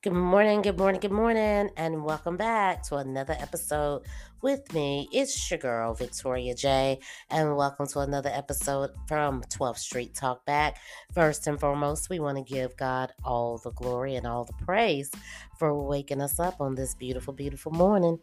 [0.00, 4.02] Good morning, good morning, good morning, and welcome back to another episode
[4.42, 5.08] with me.
[5.12, 10.78] It's your girl, Victoria J, and welcome to another episode from 12th Street Talk Back.
[11.12, 15.10] First and foremost, we want to give God all the glory and all the praise
[15.58, 18.18] for waking us up on this beautiful, beautiful morning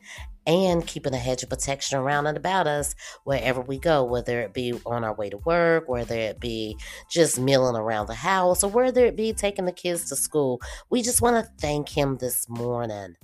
[0.48, 2.96] and keeping a hedge of protection around and about us
[3.26, 6.78] wherever we go, whether it be on our way to work, whether it be
[7.10, 10.62] just milling around the house, or whether it be taking the kids to school.
[10.90, 13.16] We just want to thank Him this morning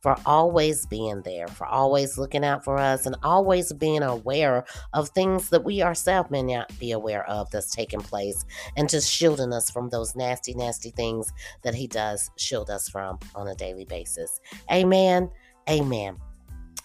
[0.00, 5.08] for always being there, for always looking out for us, and always being aware of
[5.10, 8.44] things that we ourselves may not be aware of that's taking place,
[8.76, 11.32] and just shielding us from those nasty, nasty things
[11.62, 14.40] that He does shield us from on a daily basis.
[14.70, 15.30] Amen.
[15.68, 16.16] Amen.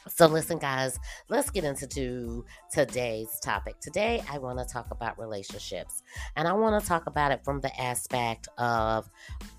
[0.08, 0.98] So, listen, guys,
[1.30, 3.80] let's get into today's topic.
[3.80, 6.02] Today, I want to talk about relationships,
[6.36, 9.08] and I want to talk about it from the aspect of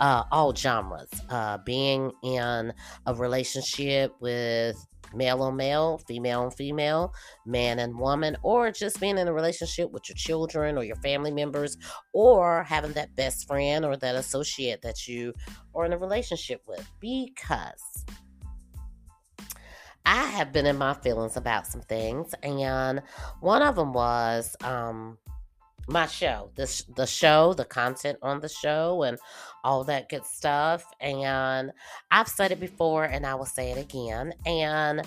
[0.01, 1.11] uh, all genres.
[1.31, 2.73] Uh, being in
[3.07, 7.15] a relationship with male on male, female on female,
[7.47, 11.31] man and woman, or just being in a relationship with your children or your family
[11.31, 11.77] members,
[12.13, 15.33] or having that best friend or that associate that you
[15.75, 16.85] are in a relationship with.
[17.01, 18.05] Because
[20.05, 23.03] I have been in my feelings about some things, and
[23.41, 25.19] one of them was um,
[25.89, 29.19] my show, the the show, the content on the show, and
[29.65, 30.85] all that good stuff.
[31.01, 31.73] And
[32.11, 34.35] I've said it before, and I will say it again.
[34.47, 35.03] And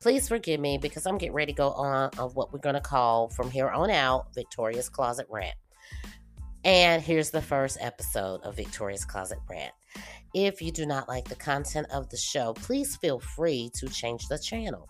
[0.00, 2.80] please forgive me because I'm getting ready to go on of what we're going to
[2.80, 5.56] call from here on out Victoria's Closet Rant.
[6.64, 9.72] And here's the first episode of Victoria's Closet Rant.
[10.34, 14.28] If you do not like the content of the show, please feel free to change
[14.28, 14.88] the channel.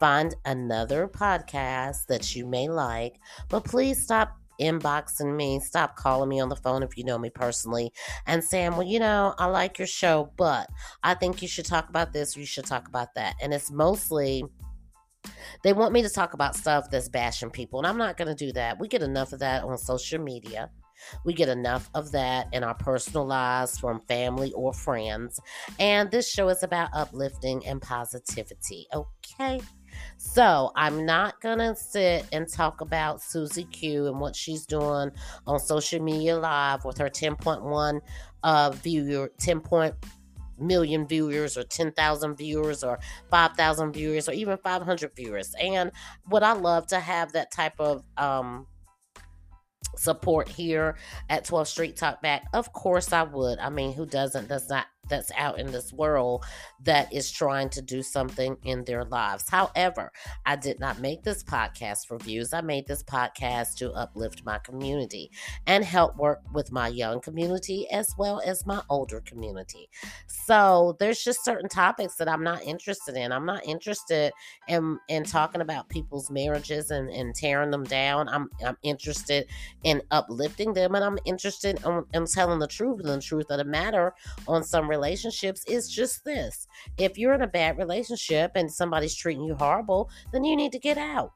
[0.00, 6.40] Find another podcast that you may like, but please stop inboxing me, stop calling me
[6.40, 7.92] on the phone if you know me personally,
[8.26, 10.68] and saying, Well, you know, I like your show, but
[11.02, 13.36] I think you should talk about this or you should talk about that.
[13.40, 14.44] And it's mostly
[15.62, 18.34] they want me to talk about stuff that's bashing people, and I'm not going to
[18.34, 18.80] do that.
[18.80, 20.70] We get enough of that on social media.
[21.24, 25.40] We get enough of that in our personal lives from family or friends.
[25.78, 28.86] And this show is about uplifting and positivity.
[28.94, 29.60] Okay.
[30.16, 35.10] So I'm not gonna sit and talk about Susie Q and what she's doing
[35.46, 38.00] on social media live with her 10.1
[38.42, 39.94] uh viewer 10 point
[40.58, 42.98] million viewers or 10,000 viewers or
[43.30, 45.54] 5,000 viewers or even 500 viewers.
[45.60, 45.90] And
[46.28, 48.66] what I love to have that type of um
[49.96, 50.96] support here
[51.28, 52.44] at 12th Street Talk Back?
[52.52, 53.58] Of course I would.
[53.58, 54.48] I mean, who doesn't?
[54.48, 56.44] Does not that's out in this world
[56.84, 59.48] that is trying to do something in their lives.
[59.48, 60.12] However,
[60.46, 62.52] I did not make this podcast for views.
[62.52, 65.30] I made this podcast to uplift my community
[65.66, 69.88] and help work with my young community as well as my older community.
[70.26, 73.32] So there's just certain topics that I'm not interested in.
[73.32, 74.32] I'm not interested
[74.68, 78.28] in, in talking about people's marriages and, and tearing them down.
[78.28, 79.46] I'm, I'm interested
[79.84, 83.58] in uplifting them and I'm interested in, in telling the truth and the truth of
[83.58, 84.14] the matter
[84.46, 86.66] on some relationships is just this
[86.98, 90.78] if you're in a bad relationship and somebody's treating you horrible, then you need to
[90.78, 91.32] get out.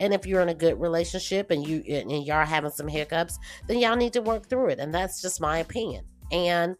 [0.00, 3.78] And if you're in a good relationship and you and y'all having some hiccups, then
[3.78, 4.78] y'all need to work through it.
[4.78, 6.04] And that's just my opinion.
[6.32, 6.76] And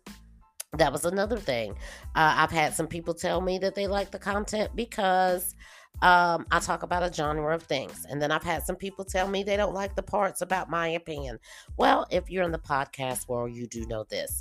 [0.77, 1.73] that was another thing.
[2.15, 5.55] Uh, I've had some people tell me that they like the content because
[6.03, 8.07] um, I talk about a genre of things.
[8.11, 10.89] And then I've had some people tell me they don't like the parts about my
[10.89, 11.39] opinion.
[11.79, 14.41] Well, if you're in the podcast world, you do know this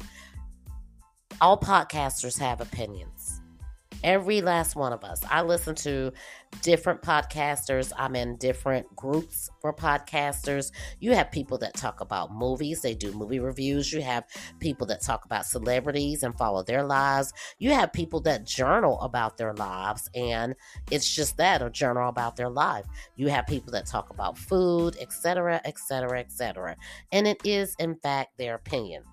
[1.41, 3.41] all podcasters have opinions.
[4.03, 5.21] Every last one of us.
[5.29, 6.13] I listen to
[6.61, 7.91] different podcasters.
[7.97, 10.71] I'm in different groups for podcasters.
[10.99, 13.91] You have people that talk about movies, they do movie reviews.
[13.91, 14.25] You have
[14.59, 17.33] people that talk about celebrities and follow their lives.
[17.57, 20.55] You have people that journal about their lives, and
[20.91, 22.85] it's just that a journal about their life.
[23.15, 26.75] You have people that talk about food, etc., etc., etc.
[27.11, 29.03] And it is, in fact, their opinion.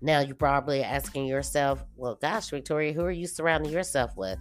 [0.00, 4.38] Now you're probably asking yourself, well, gosh, Victoria, who are you surrounding yourself with?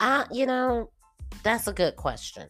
[0.00, 0.90] Uh, you know,
[1.42, 2.48] that's a good question.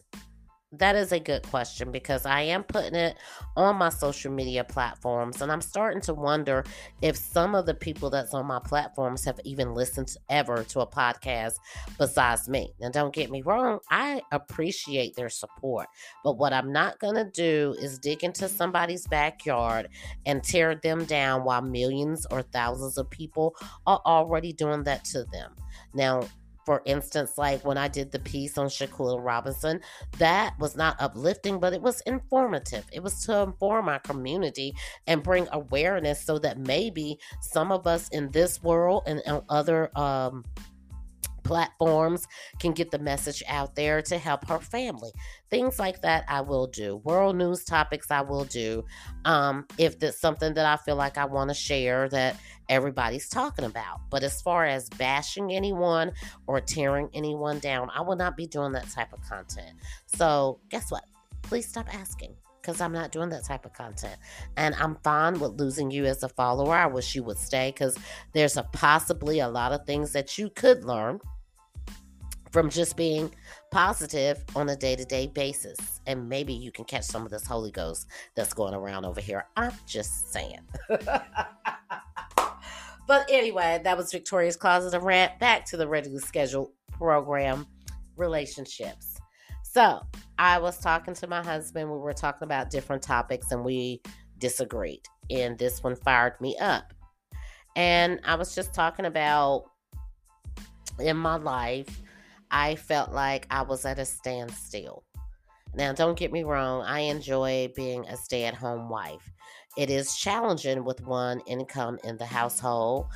[0.79, 3.17] That is a good question because I am putting it
[3.55, 6.63] on my social media platforms and I'm starting to wonder
[7.01, 10.87] if some of the people that's on my platforms have even listened ever to a
[10.87, 11.55] podcast
[11.97, 12.73] besides me.
[12.79, 15.87] Now, don't get me wrong, I appreciate their support,
[16.23, 19.89] but what I'm not going to do is dig into somebody's backyard
[20.25, 23.55] and tear them down while millions or thousands of people
[23.87, 25.55] are already doing that to them.
[25.93, 26.23] Now,
[26.65, 29.81] For instance, like when I did the piece on Shanquella Robinson,
[30.17, 32.85] that was not uplifting, but it was informative.
[32.91, 34.73] It was to inform our community
[35.07, 40.43] and bring awareness so that maybe some of us in this world and other um,
[41.45, 42.27] platforms
[42.59, 45.11] can get the message out there to help her family.
[45.49, 46.97] Things like that, I will do.
[46.97, 48.83] World news topics, I will do.
[49.23, 52.37] Um, if there's something that I feel like I want to share that
[52.67, 54.01] everybody's talking about.
[54.09, 56.11] But as far as bashing anyone
[56.47, 59.77] or tearing anyone down, I will not be doing that type of content.
[60.07, 61.05] So, guess what?
[61.43, 64.17] Please stop asking because I'm not doing that type of content.
[64.57, 66.73] And I'm fine with losing you as a follower.
[66.73, 67.95] I wish you would stay because
[68.33, 71.19] there's a possibly a lot of things that you could learn
[72.51, 73.31] from just being
[73.71, 76.01] positive on a day to day basis.
[76.07, 79.45] And maybe you can catch some of this Holy Ghost that's going around over here.
[79.57, 80.61] I'm just saying.
[83.07, 85.37] but anyway, that was Victoria's Closet of Rant.
[85.39, 87.67] Back to the regular schedule program
[88.15, 89.19] relationships.
[89.63, 89.99] So
[90.39, 91.91] I was talking to my husband.
[91.91, 94.01] We were talking about different topics and we
[94.37, 95.01] disagreed.
[95.29, 96.93] And this one fired me up.
[97.75, 99.65] And I was just talking about
[100.99, 102.01] in my life
[102.55, 105.03] I felt like I was at a standstill.
[105.75, 109.29] Now, don't get me wrong, I enjoy being a stay at home wife.
[109.75, 113.07] It is challenging with one income in the household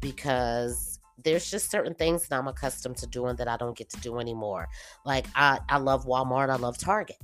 [0.00, 4.00] because there's just certain things that I'm accustomed to doing that I don't get to
[4.00, 4.66] do anymore.
[5.04, 7.18] Like, I, I love Walmart, I love Target.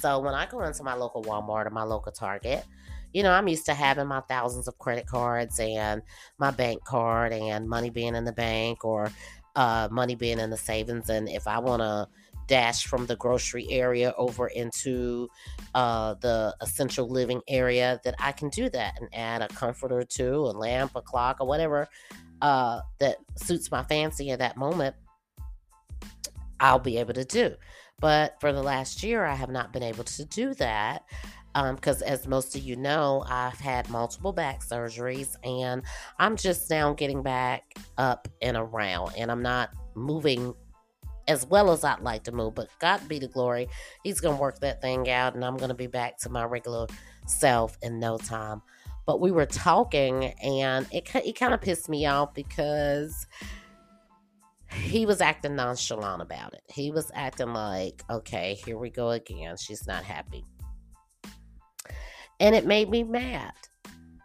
[0.00, 2.64] So when I go into my local Walmart or my local Target,
[3.12, 6.00] you know, I'm used to having my thousands of credit cards and
[6.38, 9.12] my bank card and money being in the bank or
[9.56, 11.10] uh, money being in the savings.
[11.10, 12.08] And if I want to
[12.46, 15.28] dash from the grocery area over into
[15.74, 20.34] uh, the essential living area, that I can do that and add a comforter to
[20.34, 21.88] a lamp, a clock, or whatever
[22.42, 24.94] uh, that suits my fancy at that moment.
[26.60, 27.54] I'll be able to do.
[28.00, 31.04] But for the last year, I have not been able to do that
[31.54, 35.82] because um, as most of you know, I've had multiple back surgeries and
[36.18, 40.54] I'm just now getting back up and around and I'm not moving
[41.28, 43.68] as well as I'd like to move, but God be the glory.
[44.02, 46.86] He's to work that thing out and I'm to be back to my regular
[47.26, 48.60] self in no time.
[49.06, 53.26] But we were talking and it, it kind of pissed me off because
[54.72, 56.62] he was acting nonchalant about it.
[56.68, 59.56] He was acting like, okay, here we go again.
[59.56, 60.44] She's not happy.
[62.40, 63.52] And it made me mad.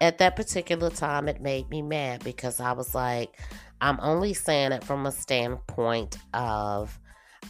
[0.02, 3.38] At that particular time, it made me mad because I was like,
[3.82, 6.98] I'm only saying it from a standpoint of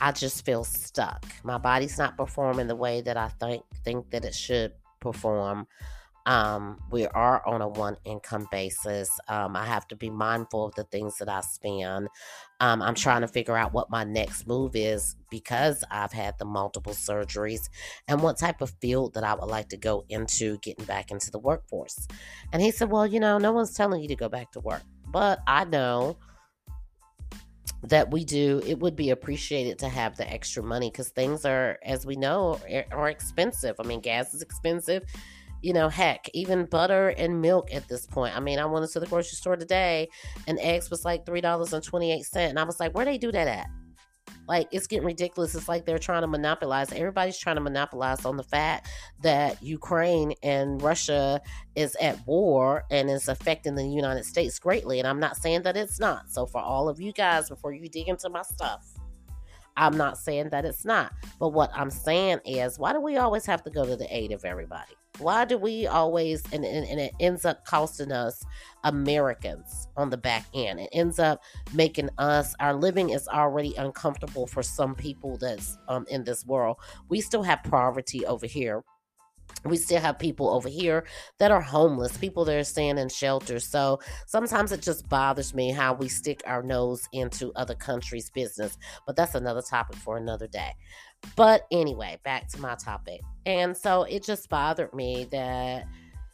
[0.02, 1.26] I just feel stuck.
[1.44, 5.68] My body's not performing the way that I think think that it should perform.
[6.30, 9.10] Um, we are on a one income basis.
[9.28, 12.08] Um, I have to be mindful of the things that I spend.
[12.60, 16.46] Um, I'm trying to figure out what my next move is because I've had the
[16.46, 17.62] multiple surgeries
[18.08, 21.32] and what type of field that I would like to go into getting back into
[21.32, 22.08] the workforce.
[22.54, 24.84] And he said, Well, you know, no one's telling you to go back to work,
[25.08, 26.16] but I know
[27.82, 31.80] that we do, it would be appreciated to have the extra money because things are,
[31.84, 32.60] as we know,
[32.92, 33.78] are expensive.
[33.80, 35.06] I mean, gas is expensive
[35.62, 38.36] you know, heck, even butter and milk at this point.
[38.36, 40.10] I mean, I went to the grocery store today
[40.48, 42.36] and eggs was like $3.28.
[42.36, 43.68] And I was like, where they do that at?
[44.48, 45.54] Like, it's getting ridiculous.
[45.54, 46.92] It's like they're trying to monopolize.
[46.92, 48.90] Everybody's trying to monopolize on the fact
[49.22, 51.40] that Ukraine and Russia
[51.76, 54.98] is at war and is affecting the United States greatly.
[54.98, 56.32] And I'm not saying that it's not.
[56.32, 58.88] So, for all of you guys, before you dig into my stuff,
[59.80, 61.14] I'm not saying that it's not.
[61.40, 64.34] But what I'm saying is, why do we always have to go to the aid
[64.34, 64.92] of everybody?
[65.20, 68.44] Why do we always, and, and, and, it ends up costing us
[68.84, 70.80] Americans on the back end?
[70.80, 71.42] It ends up
[71.74, 76.78] making us, our living is already uncomfortable for some people that's um, in this world.
[77.10, 78.84] We still have poverty over here
[79.66, 81.06] we still have people over here
[81.38, 83.66] that are homeless, people that are staying in shelters.
[83.66, 88.78] So sometimes it just bothers me how we stick our nose into other countries' business.
[89.06, 90.72] But that's another topic for another day.
[91.36, 93.22] But anyway, back to my topic.
[93.46, 95.86] And so it just bothered me that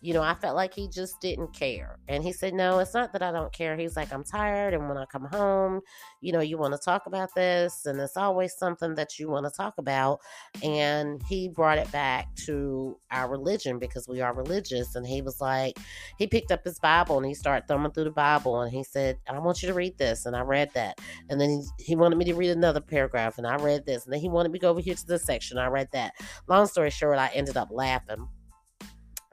[0.06, 1.98] you know, I felt like he just didn't care.
[2.08, 3.76] And he said, No, it's not that I don't care.
[3.76, 4.76] He's like, I'm tired.
[4.76, 5.82] And when I come home,
[6.22, 7.88] you know, you want to talk about this.
[7.88, 10.20] And it's always something that you want to talk about.
[10.62, 14.94] And he brought it back to our religion because we are religious.
[14.94, 15.80] And he was like,
[16.20, 18.62] He picked up his Bible and he started thumbing through the Bible.
[18.62, 20.28] And he said, I want you to read this.
[20.28, 21.02] And I read that.
[21.32, 23.40] And then he, he wanted me to read another paragraph.
[23.40, 24.06] And I read this.
[24.06, 25.58] And then he wanted me to go over here to this section.
[25.58, 26.14] I read that.
[26.48, 28.28] Long story short, I ended up laughing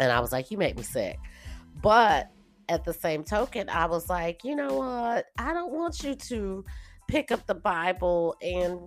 [0.02, 1.18] and I was like, you make me sick.
[1.82, 2.30] But
[2.68, 5.26] at the same token, I was like, you know what?
[5.38, 6.64] I don't want you to
[7.08, 8.78] pick up the Bible and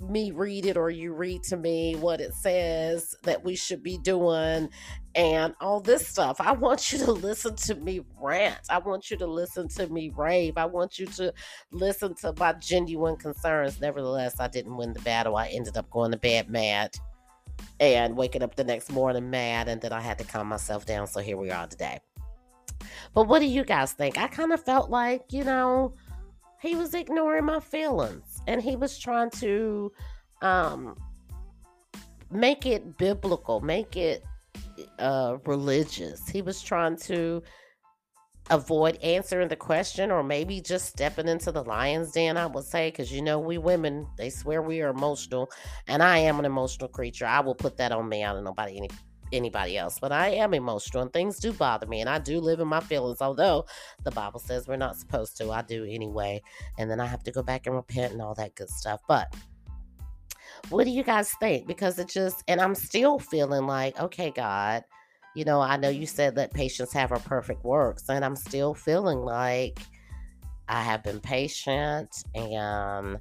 [0.00, 3.96] me read it or you read to me what it says that we should be
[3.98, 4.68] doing
[5.14, 6.40] and all this stuff.
[6.40, 8.58] I want you to listen to me rant.
[8.68, 10.56] I want you to listen to me rave.
[10.56, 11.32] I want you to
[11.70, 13.80] listen to my genuine concerns.
[13.80, 15.36] Nevertheless, I didn't win the battle.
[15.36, 16.96] I ended up going to bed mad
[17.80, 21.06] and waking up the next morning mad, and then I had to calm myself down.
[21.06, 22.00] So here we are today.
[23.14, 24.18] But what do you guys think?
[24.18, 25.94] I kind of felt like, you know,
[26.60, 29.92] he was ignoring my feelings and he was trying to
[30.42, 30.96] um
[32.30, 34.24] make it biblical, make it
[34.98, 36.28] uh religious.
[36.28, 37.42] He was trying to
[38.50, 42.90] avoid answering the question or maybe just stepping into the lion's den i would say
[42.90, 45.50] because you know we women they swear we are emotional
[45.88, 47.24] and i am an emotional creature.
[47.26, 48.22] I will put that on me.
[48.22, 48.90] I don't know about any
[49.32, 52.60] anybody else but i am emotional and things do bother me and i do live
[52.60, 53.64] in my feelings although
[54.04, 55.50] the bible says we're not supposed to.
[55.50, 56.42] I do anyway
[56.78, 59.00] and then i have to go back and repent and all that good stuff.
[59.08, 59.34] But
[60.68, 61.66] what do you guys think?
[61.66, 64.84] Because it just and i'm still feeling like okay god
[65.34, 68.74] you know, I know you said that patience have her perfect works, and I'm still
[68.74, 69.80] feeling like
[70.68, 73.18] I have been patient and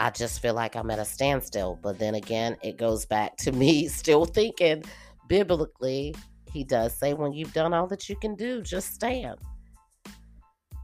[0.00, 1.78] I just feel like I'm at a standstill.
[1.82, 4.84] But then again, it goes back to me still thinking
[5.28, 6.14] biblically,
[6.52, 9.38] he does say, when you've done all that you can do, just stand.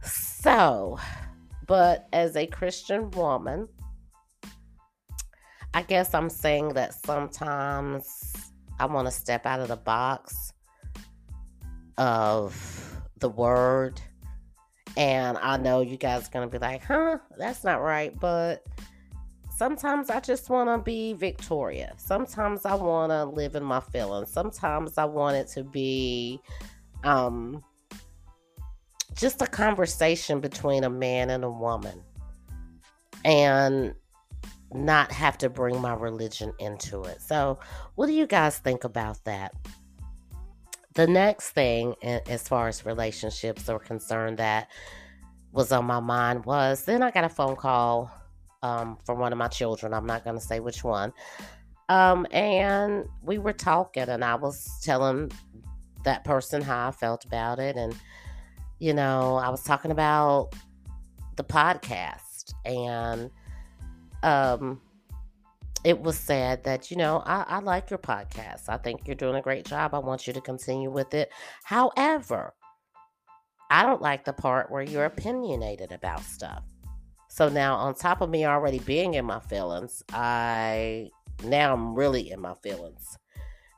[0.02, 0.98] So,
[1.66, 3.66] but as a Christian woman,
[5.72, 10.52] I guess I'm saying that sometimes I want to step out of the box
[11.98, 14.00] of the word.
[14.96, 18.18] And I know you guys are going to be like, huh, that's not right.
[18.18, 18.64] But
[19.56, 21.94] sometimes I just want to be Victoria.
[21.96, 24.30] Sometimes I want to live in my feelings.
[24.30, 26.40] Sometimes I want it to be
[27.02, 27.62] um,
[29.14, 32.02] just a conversation between a man and a woman.
[33.24, 33.94] And
[34.74, 37.22] not have to bring my religion into it.
[37.22, 37.58] So,
[37.94, 39.54] what do you guys think about that?
[40.94, 44.68] The next thing, as far as relationships are concerned, that
[45.52, 48.10] was on my mind was then I got a phone call
[48.62, 49.94] um, from one of my children.
[49.94, 51.12] I'm not going to say which one.
[51.88, 55.30] Um, and we were talking, and I was telling
[56.04, 57.76] that person how I felt about it.
[57.76, 57.94] And,
[58.78, 60.50] you know, I was talking about
[61.36, 63.30] the podcast and
[64.24, 64.80] um,
[65.84, 68.68] it was said that, you know, I, I like your podcast.
[68.68, 69.94] I think you're doing a great job.
[69.94, 71.30] I want you to continue with it.
[71.62, 72.54] However,
[73.70, 76.64] I don't like the part where you're opinionated about stuff.
[77.28, 81.10] So now, on top of me already being in my feelings, I
[81.42, 83.18] now I'm really in my feelings.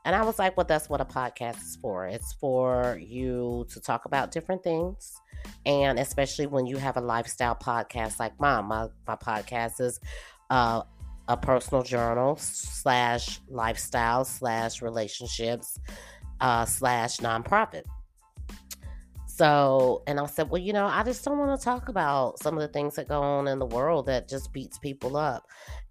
[0.05, 2.07] And I was like, well, that's what a podcast is for.
[2.07, 5.19] It's for you to talk about different things.
[5.65, 9.99] And especially when you have a lifestyle podcast like mine, my, my podcast is
[10.49, 10.81] uh,
[11.27, 15.79] a personal journal slash lifestyle slash relationships
[16.39, 17.83] uh, slash nonprofit.
[19.37, 22.55] So, and I said, well, you know, I just don't want to talk about some
[22.55, 25.43] of the things that go on in the world that just beats people up.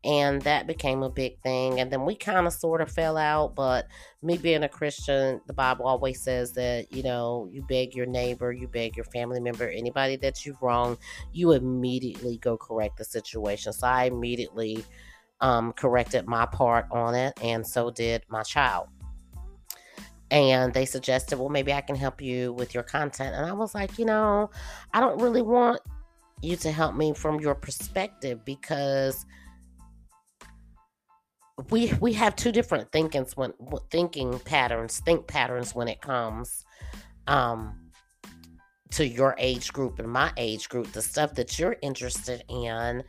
[0.02, 1.78] And that became a big thing.
[1.78, 3.54] And then we kind of sort of fell out.
[3.54, 3.86] But
[4.20, 8.52] me being a Christian, the Bible always says that, you know, you beg your neighbor,
[8.52, 10.98] you beg your family member, anybody that you've wronged,
[11.32, 13.72] you immediately go correct the situation.
[13.72, 14.84] So I immediately
[15.40, 17.32] um, corrected my part on it.
[17.44, 18.88] And so did my child
[20.30, 23.34] and they suggested, well, maybe I can help you with your content.
[23.34, 24.50] And I was like, you know,
[24.92, 25.80] I don't really want
[26.42, 29.24] you to help me from your perspective because
[31.70, 33.52] we we have two different thinkings when
[33.90, 36.64] thinking patterns, think patterns when it comes
[37.26, 37.86] um
[38.90, 43.02] to your age group and my age group, the stuff that you're interested in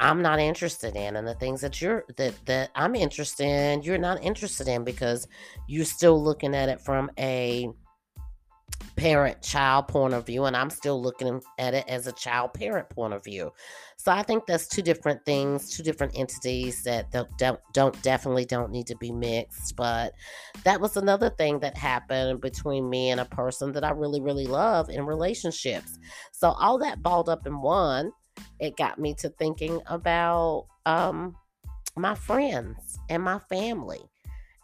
[0.00, 3.98] I'm not interested in and the things that you're that that I'm interested in you're
[3.98, 5.26] not interested in because
[5.66, 7.68] you're still looking at it from a
[8.96, 12.88] parent child point of view and I'm still looking at it as a child parent
[12.90, 13.52] point of view.
[13.96, 18.70] So I think that's two different things, two different entities that don't, don't definitely don't
[18.70, 20.14] need to be mixed, but
[20.64, 24.46] that was another thing that happened between me and a person that I really really
[24.46, 25.98] love in relationships.
[26.32, 28.12] So all that balled up in one
[28.60, 31.36] it got me to thinking about um,
[31.96, 34.00] my friends and my family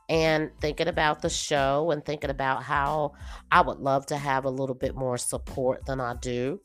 [0.08, 3.14] and thinking about the show and thinking about how
[3.50, 6.60] I would love to have a little bit more support than I do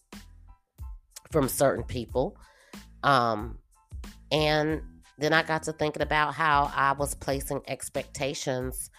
[1.31, 2.37] from certain people.
[3.03, 3.59] Um,
[4.31, 4.81] and
[5.17, 8.89] then I got to thinking about how I was placing expectations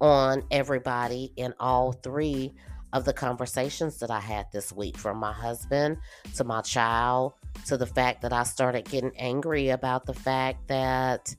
[0.00, 2.54] on everybody in all three
[2.92, 5.98] of the conversations that I had this week from my husband
[6.36, 7.34] to my child
[7.66, 11.34] to the fact that I started getting angry about the fact that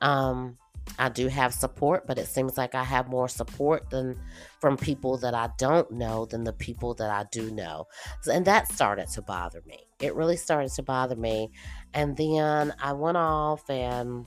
[0.00, 0.56] um,
[0.98, 4.18] I do have support, but it seems like I have more support than
[4.60, 7.86] from people that I don't know than the people that I do know.
[8.30, 9.78] And that started to bother me.
[10.00, 11.50] It really started to bother me.
[11.92, 14.26] And then I went off and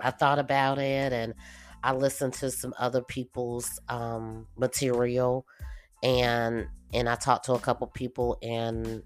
[0.00, 1.34] I thought about it and
[1.82, 5.46] I listened to some other people's um, material
[6.02, 9.02] and and I talked to a couple people in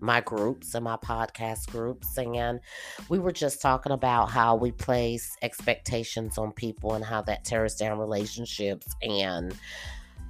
[0.00, 2.60] my groups and my podcast groups and
[3.08, 7.74] we were just talking about how we place expectations on people and how that tears
[7.74, 9.56] down relationships and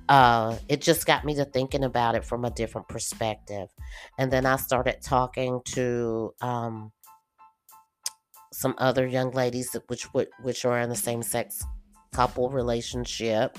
[0.08, 3.68] uh, it just got me to thinking about it from a different perspective.
[4.16, 6.92] And then i started talking to um,
[8.52, 10.04] some other young ladies which
[10.42, 11.62] which are in the same sex
[12.12, 13.58] couple relationship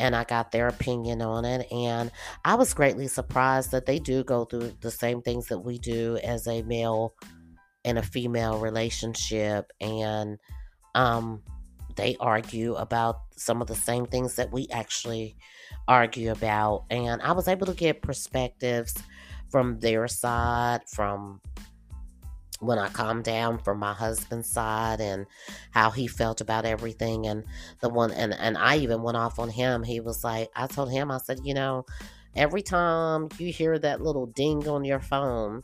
[0.00, 1.70] and I got their opinion on it.
[1.72, 2.10] And
[2.44, 6.18] I was greatly surprised that they do go through the same things that we do
[6.24, 7.14] as a male
[7.84, 9.72] and a female relationship.
[9.80, 10.38] And
[10.94, 11.42] um,
[11.96, 15.36] they argue about some of the same things that we actually
[15.88, 16.84] argue about.
[16.90, 18.94] And I was able to get perspectives
[19.50, 21.40] from their side, from
[22.62, 25.26] when I calmed down from my husband's side and
[25.72, 27.44] how he felt about everything and
[27.80, 29.82] the one and and I even went off on him.
[29.82, 31.84] He was like I told him I said, "You know,
[32.36, 35.62] every time you hear that little ding on your phone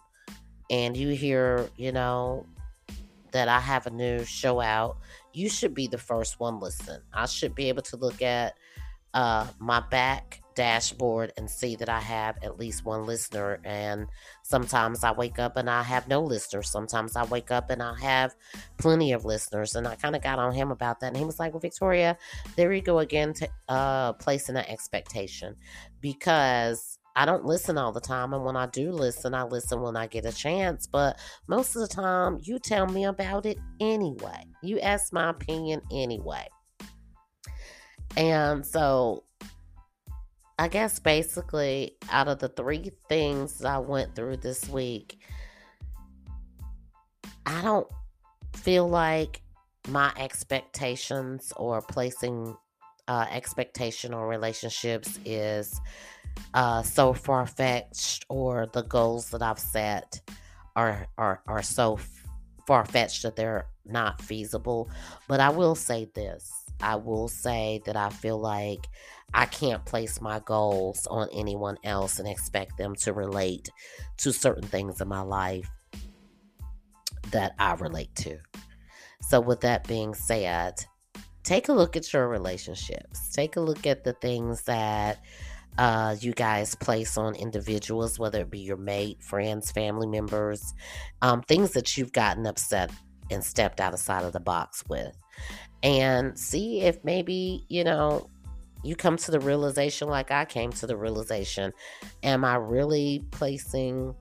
[0.70, 2.46] and you hear, you know,
[3.30, 4.98] that I have a new show out,
[5.32, 7.00] you should be the first one listen.
[7.12, 8.54] I should be able to look at
[9.14, 13.60] uh my back dashboard and see that I have at least one listener.
[13.64, 14.08] And
[14.42, 16.68] sometimes I wake up and I have no listeners.
[16.68, 18.34] Sometimes I wake up and I have
[18.76, 19.76] plenty of listeners.
[19.76, 21.06] And I kind of got on him about that.
[21.06, 22.18] And he was like, Well, Victoria,
[22.56, 25.54] there you go again to uh, placing an expectation
[26.00, 28.34] because I don't listen all the time.
[28.34, 30.88] And when I do listen, I listen when I get a chance.
[30.88, 34.42] But most of the time, you tell me about it anyway.
[34.60, 36.48] You ask my opinion anyway.
[38.16, 39.22] And so
[40.58, 45.20] I guess basically, out of the three things I went through this week,
[47.46, 47.86] I don't
[48.54, 49.40] feel like
[49.88, 52.56] my expectations or placing
[53.06, 55.80] uh, expectation on relationships is
[56.54, 60.20] uh, so far fetched, or the goals that I've set
[60.74, 61.98] are are are so
[62.66, 64.90] far fetched that they're not feasible.
[65.28, 68.88] But I will say this: I will say that I feel like
[69.34, 73.70] I can't place my goals on anyone else and expect them to relate
[74.18, 75.68] to certain things in my life
[77.30, 78.38] that I relate to.
[79.20, 80.84] So, with that being said,
[81.42, 83.30] take a look at your relationships.
[83.32, 85.18] Take a look at the things that
[85.76, 90.74] uh, you guys place on individuals, whether it be your mate, friends, family members,
[91.22, 92.90] um, things that you've gotten upset
[93.30, 95.16] and stepped outside of the box with.
[95.82, 98.28] And see if maybe, you know,
[98.82, 101.72] you come to the realization like I came to the realization.
[102.22, 104.14] Am I really placing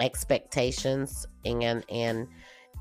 [0.00, 2.26] expectations and and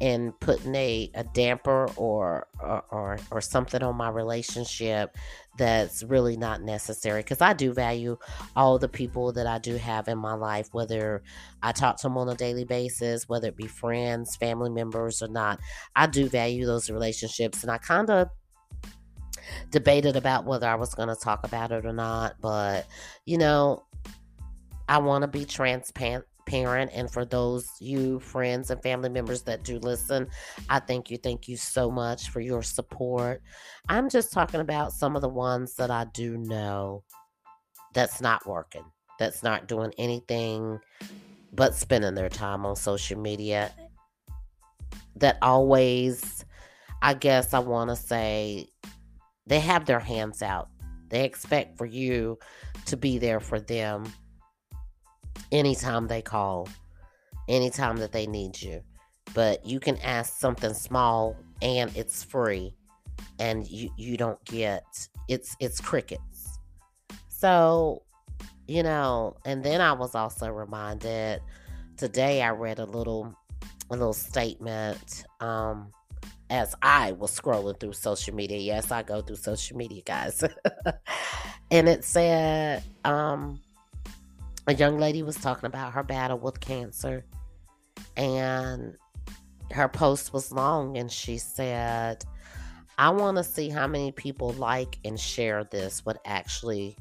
[0.01, 5.15] and putting a, a damper or, or or or something on my relationship
[5.57, 8.17] that's really not necessary because I do value
[8.55, 11.21] all the people that I do have in my life, whether
[11.61, 15.27] I talk to them on a daily basis, whether it be friends, family members, or
[15.27, 15.59] not.
[15.95, 18.29] I do value those relationships, and I kind of
[19.71, 22.85] debated about whether I was going to talk about it or not, but
[23.25, 23.85] you know,
[24.87, 29.63] I want to be transparent parent and for those you friends and family members that
[29.63, 30.27] do listen
[30.69, 33.41] i thank you thank you so much for your support.
[33.89, 37.03] I'm just talking about some of the ones that i do know
[37.93, 38.85] that's not working
[39.19, 40.79] that's not doing anything
[41.53, 43.71] but spending their time on social media.
[45.17, 46.43] That always
[47.01, 48.67] i guess i want to say
[49.47, 50.69] they have their hands out.
[51.09, 52.39] They expect for you
[52.85, 54.05] to be there for them
[55.51, 56.69] anytime they call,
[57.47, 58.81] anytime that they need you.
[59.33, 62.75] But you can ask something small and it's free
[63.39, 64.83] and you you don't get
[65.27, 66.59] it's it's crickets.
[67.27, 68.03] So,
[68.67, 71.41] you know, and then I was also reminded
[71.97, 73.35] today I read a little
[73.89, 75.91] a little statement um
[76.51, 78.59] as I was scrolling through social media.
[78.59, 80.43] Yes, I go through social media, guys.
[81.71, 83.61] and it said um,
[84.67, 87.23] a young lady was talking about her battle with cancer.
[88.17, 88.97] And
[89.71, 92.25] her post was long, and she said,
[92.97, 96.97] I want to see how many people like and share this would actually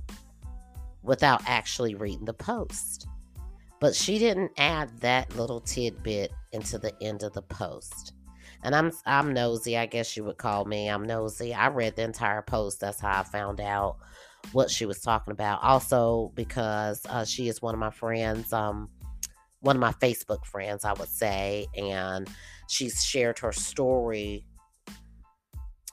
[1.03, 3.09] without actually reading the post.
[3.81, 8.13] But she didn't add that little tidbit into the end of the post.
[8.63, 10.89] And I'm I'm nosy, I guess you would call me.
[10.89, 11.55] I'm nosy.
[11.55, 12.81] I read the entire post.
[12.81, 13.97] That's how I found out
[14.53, 15.63] what she was talking about.
[15.63, 18.89] Also, because uh, she is one of my friends, um,
[19.61, 22.29] one of my Facebook friends, I would say, and
[22.69, 24.45] she's shared her story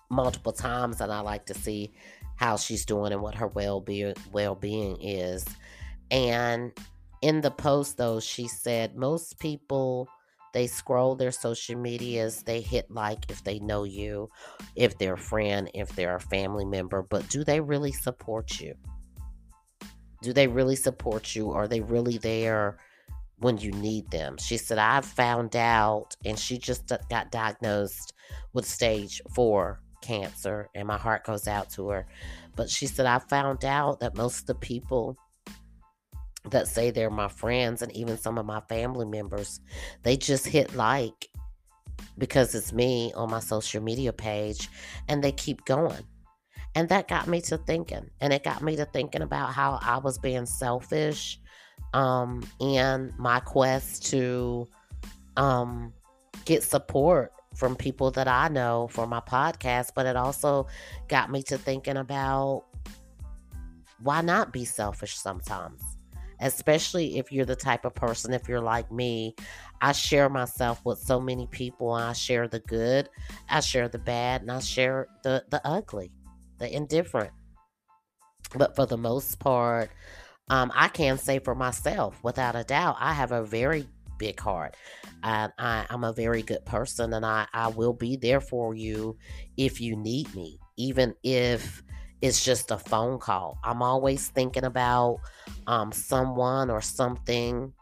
[0.10, 1.93] multiple times, and I like to see
[2.36, 5.45] how she's doing and what her well being well being is.
[6.12, 6.71] And
[7.21, 10.08] in the post, though, she said most people
[10.57, 14.27] they scroll their social medias, they hit like if they know you,
[14.75, 18.73] if they're a friend, if they're a family member, but do they really support you?
[20.23, 21.51] Do they really support you?
[21.51, 22.79] Are they really there
[23.37, 24.35] when you need them?
[24.39, 28.13] She said, I've found out, and she just got diagnosed
[28.53, 32.07] with stage four cancer, and my heart goes out to her.
[32.55, 35.17] But she said, I found out that most of the people
[36.51, 39.60] that say they're my friends and even some of my family members,
[40.03, 41.29] they just hit like
[42.17, 44.69] because it's me on my social media page
[45.07, 46.03] and they keep going.
[46.75, 48.10] And that got me to thinking.
[48.21, 51.39] And it got me to thinking about how I was being selfish
[51.93, 54.67] um, in my quest to
[55.38, 55.93] um,
[56.45, 59.91] get support from people that I know for my podcast.
[59.95, 60.67] But it also
[61.07, 62.65] got me to thinking about
[63.99, 65.96] why not be selfish sometimes?
[66.39, 69.36] Especially if you're the type of person, if you're like me,
[69.82, 71.91] I share myself with so many people.
[71.91, 73.10] I share the good,
[73.50, 76.12] I share the bad, and I share the, the ugly,
[76.60, 77.32] the indifferent.
[78.56, 79.91] But for the most part,
[80.50, 84.76] um, I can say for myself, without a doubt, I have a very big heart.
[85.23, 89.17] I, I, am a very good person, and I, I will be there for you
[89.58, 91.84] if you need me, even if
[92.21, 93.58] it's just a phone call.
[93.63, 95.19] I'm always thinking about
[95.67, 97.73] um, someone or something,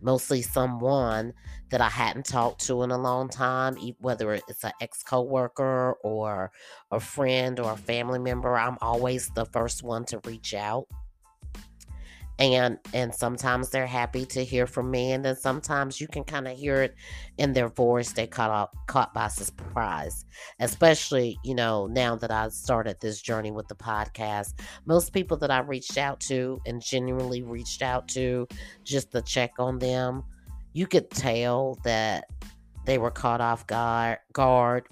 [0.00, 1.32] mostly someone
[1.70, 6.50] that I hadn't talked to in a long time, whether it's an ex coworker or
[6.90, 8.56] a friend or a family member.
[8.56, 10.86] I'm always the first one to reach out
[12.40, 16.48] and and sometimes they're happy to hear from me and then sometimes you can kind
[16.48, 16.94] of hear it
[17.36, 20.24] in their voice they caught up caught by surprise.
[20.58, 24.54] Especially you know now that i started this journey with the podcast
[24.86, 28.48] most people that i reached out to and genuinely reached out to
[28.84, 30.22] just to check on them
[30.72, 32.24] you could tell that
[32.86, 34.86] they were caught off guard guard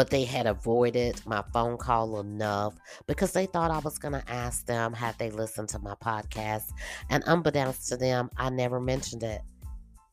[0.00, 2.74] but they had avoided my phone call enough
[3.06, 6.72] because they thought I was going to ask them had they listened to my podcast.
[7.10, 9.42] And unbeknownst to them, I never mentioned it.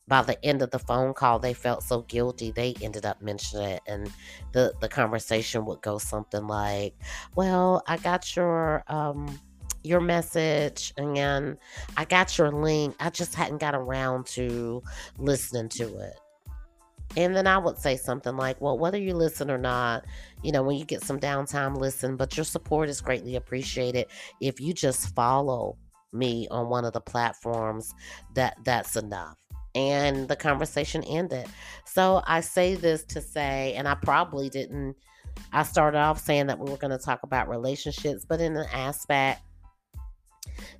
[0.06, 2.50] By the end of the phone call, they felt so guilty.
[2.50, 4.12] They ended up mentioning it, and
[4.52, 6.94] the the conversation would go something like,
[7.34, 9.40] "Well, I got your um,
[9.84, 11.56] your message and
[11.96, 12.94] I got your link.
[13.00, 14.82] I just hadn't got around to
[15.16, 16.20] listening to it.
[17.18, 20.04] And then I would say something like, well, whether you listen or not,
[20.44, 24.06] you know, when you get some downtime, listen, but your support is greatly appreciated.
[24.40, 25.76] If you just follow
[26.12, 27.92] me on one of the platforms,
[28.36, 29.34] that that's enough.
[29.74, 31.48] And the conversation ended.
[31.84, 34.94] So I say this to say, and I probably didn't,
[35.52, 38.68] I started off saying that we were going to talk about relationships, but in an
[38.72, 39.42] aspect,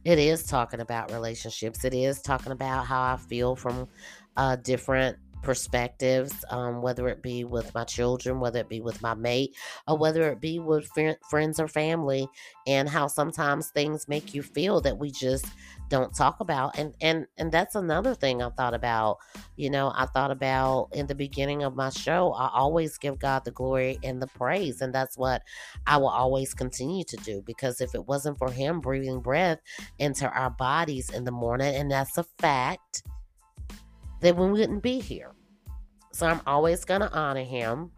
[0.04, 1.84] it is talking about relationships.
[1.84, 3.88] It is talking about how I feel from
[4.36, 9.14] uh, different perspectives, um, whether it be with my children, whether it be with my
[9.14, 9.54] mate,
[9.86, 12.28] or whether it be with fr- friends or family,
[12.66, 15.46] and how sometimes things make you feel that we just
[15.88, 16.78] don't talk about.
[16.78, 19.18] And and and that's another thing I thought about.
[19.56, 22.32] You know, I thought about in the beginning of my show.
[22.32, 25.42] I always give God the glory and the praise, and that's what
[25.86, 27.42] I will always continue to do.
[27.46, 29.60] Because if it wasn't for Him breathing breath
[29.98, 33.02] into our bodies in the morning, and that's a fact
[34.20, 35.32] then we wouldn't be here.
[36.12, 37.92] So I'm always going to honor him.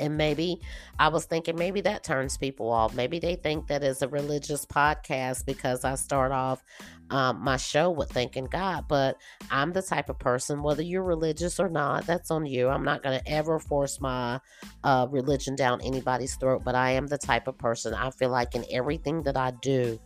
[0.00, 0.60] And maybe
[0.98, 2.96] I was thinking maybe that turns people off.
[2.96, 6.64] Maybe they think that it's a religious podcast because I start off
[7.10, 8.86] um, my show with thanking God.
[8.88, 9.16] But
[9.52, 12.68] I'm the type of person, whether you're religious or not, that's on you.
[12.70, 14.40] I'm not going to ever force my
[14.82, 16.62] uh, religion down anybody's throat.
[16.64, 20.00] But I am the type of person I feel like in everything that I do,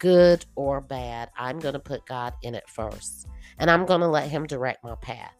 [0.00, 4.08] good or bad, I'm going to put God in it first and I'm going to
[4.08, 5.34] let Him direct my path.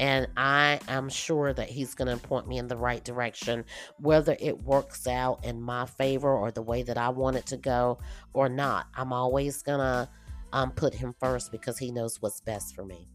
[0.00, 3.64] And I am sure that He's going to point me in the right direction,
[3.98, 7.56] whether it works out in my favor or the way that I want it to
[7.56, 7.98] go
[8.32, 8.86] or not.
[8.94, 10.08] I'm always going to
[10.52, 13.08] um, put Him first because He knows what's best for me.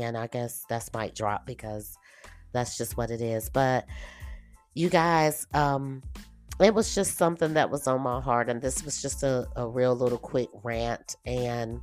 [0.00, 1.96] And I guess that's might drop because
[2.52, 3.50] that's just what it is.
[3.50, 3.86] But
[4.74, 6.02] you guys, um,
[6.60, 9.66] it was just something that was on my heart, and this was just a, a
[9.66, 11.16] real little quick rant.
[11.26, 11.80] And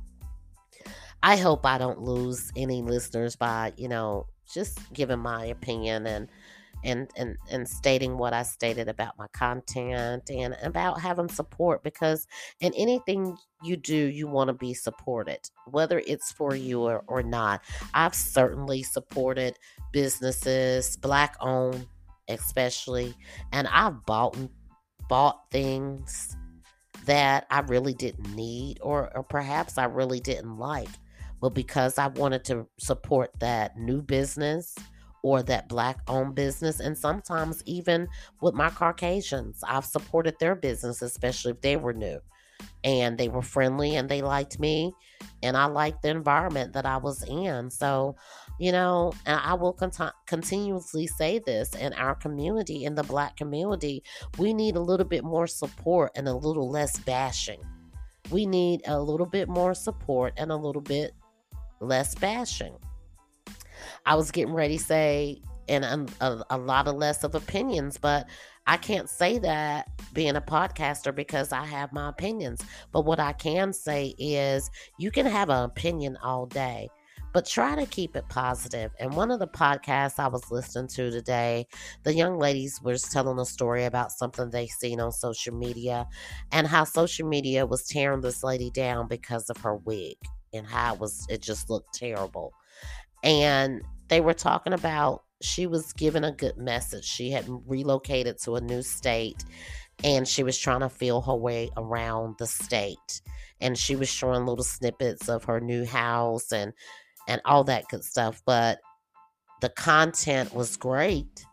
[1.22, 6.28] I hope I don't lose any listeners by, you know, just giving my opinion and
[6.84, 12.26] and and and stating what I stated about my content and about having support because
[12.60, 15.38] in anything you do you want to be supported
[15.70, 17.62] whether it's for you or, or not
[17.94, 19.58] I've certainly supported
[19.92, 21.86] businesses black owned
[22.28, 23.14] especially
[23.52, 24.36] and I've bought
[25.08, 26.36] bought things
[27.06, 30.88] that I really didn't need or, or perhaps I really didn't like
[31.44, 34.74] but because I wanted to support that new business
[35.22, 36.80] or that black owned business.
[36.80, 38.08] And sometimes, even
[38.40, 42.18] with my Caucasians, I've supported their business, especially if they were new
[42.82, 44.92] and they were friendly and they liked me
[45.42, 47.70] and I liked the environment that I was in.
[47.70, 48.16] So,
[48.58, 53.36] you know, and I will cont- continuously say this in our community, in the black
[53.36, 54.02] community,
[54.38, 57.60] we need a little bit more support and a little less bashing.
[58.30, 61.12] We need a little bit more support and a little bit
[61.80, 62.74] less bashing.
[64.06, 67.98] I was getting ready to say, and a, a, a lot of less of opinions,
[67.98, 68.26] but
[68.66, 72.62] I can't say that being a podcaster because I have my opinions.
[72.92, 76.88] But what I can say is you can have an opinion all day,
[77.34, 78.92] but try to keep it positive.
[78.98, 81.66] And one of the podcasts I was listening to today,
[82.04, 86.06] the young ladies was telling a story about something they seen on social media
[86.52, 90.16] and how social media was tearing this lady down because of her wig
[90.54, 92.52] and how it was it just looked terrible.
[93.22, 97.04] And they were talking about she was given a good message.
[97.04, 99.44] She had relocated to a new state
[100.02, 103.20] and she was trying to feel her way around the state.
[103.60, 106.72] And she was showing little snippets of her new house and
[107.28, 108.42] and all that good stuff.
[108.44, 108.80] But
[109.60, 111.46] the content was great.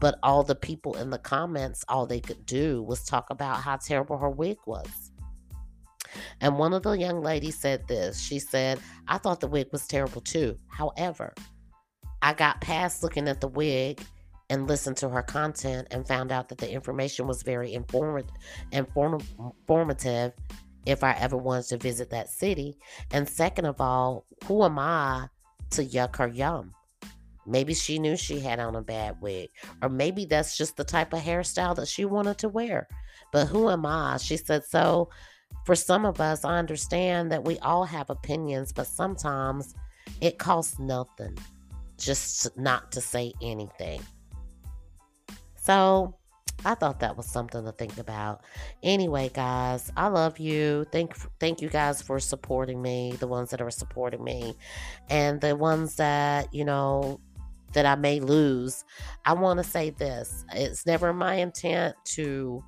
[0.00, 3.76] But all the people in the comments, all they could do was talk about how
[3.76, 5.12] terrible her wig was.
[6.40, 8.20] And one of the young ladies said this.
[8.20, 10.58] She said, I thought the wig was terrible too.
[10.68, 11.32] However,
[12.24, 14.00] I got past looking at the wig
[14.48, 18.24] and listened to her content and found out that the information was very inform-
[18.72, 20.32] inform- informative
[20.86, 22.78] if I ever wanted to visit that city.
[23.10, 25.28] And second of all, who am I
[25.72, 26.72] to yuck her yum?
[27.46, 29.50] Maybe she knew she had on a bad wig,
[29.82, 32.88] or maybe that's just the type of hairstyle that she wanted to wear.
[33.32, 34.16] But who am I?
[34.16, 35.10] She said, So
[35.66, 39.74] for some of us, I understand that we all have opinions, but sometimes
[40.22, 41.36] it costs nothing
[41.98, 44.00] just not to say anything.
[45.56, 46.16] So
[46.64, 48.42] I thought that was something to think about.
[48.82, 50.86] Anyway, guys, I love you.
[50.92, 54.54] Thank thank you guys for supporting me, the ones that are supporting me,
[55.10, 57.20] and the ones that, you know,
[57.72, 58.84] that I may lose.
[59.24, 60.44] I want to say this.
[60.52, 62.62] It's never my intent to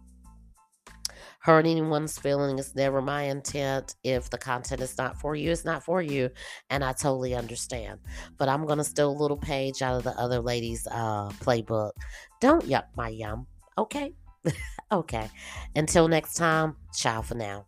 [1.47, 3.95] hurt anyone's feelings, never my intent.
[4.03, 6.29] If the content is not for you, it's not for you.
[6.71, 8.01] And I totally understand.
[8.37, 11.93] But I'm going to steal a little page out of the other lady's uh, playbook.
[12.41, 13.47] Don't yuck my yum.
[13.79, 14.13] Okay?
[14.93, 15.31] okay.
[15.77, 17.65] Until next time, ciao for now.